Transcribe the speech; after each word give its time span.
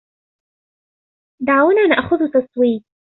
دعونا 1.47 1.81
نأخذ 1.87 2.19
تصويت. 2.33 2.83